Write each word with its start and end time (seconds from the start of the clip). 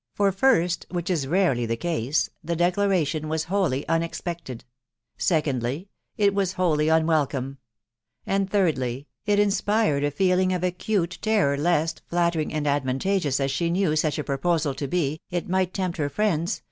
for 0.15 0.31
first, 0.31 0.87
which» 0.89 1.11
rarely 1.27 1.67
the 1.67 1.77
case, 1.77 2.27
the 2.43 2.53
9 2.55 2.57
declaration 2.57 3.29
was 3.29 3.43
wholly 3.43 3.87
unexpected; 3.87 4.65
secondly, 5.15 5.89
it 6.17 6.33
was 6.33 6.53
wholly 6.53 6.87
■ 6.87 6.97
unwelcome; 6.97 7.59
and, 8.25 8.49
thirdly, 8.49 9.05
it 9.27 9.37
inspired 9.37 10.03
a 10.03 10.09
feeling 10.09 10.53
of 10.53 10.63
acute 10.63 11.19
terror 11.21 11.55
v 11.55 11.61
lest, 11.61 12.01
flattering 12.07 12.51
and 12.51 12.65
advantageous 12.65 13.39
as 13.39 13.51
she 13.51 13.69
knew 13.69 13.95
such 13.95 14.17
a 14.17 14.23
proposal 14.23 14.71
1 14.71 14.77
to 14.77 14.87
be, 14.87 15.21
it 15.29 15.47
might 15.47 15.71
tempt 15.71 15.97
her 15.99 16.09
friends 16.09 16.59